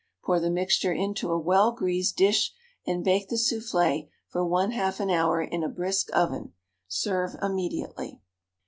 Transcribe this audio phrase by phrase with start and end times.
[0.23, 2.53] Pour the mixture into a well greased dish,
[2.87, 6.53] and bake the soufflé for 1/2 an hour in a brisk oven.
[6.87, 8.19] Serve immediately.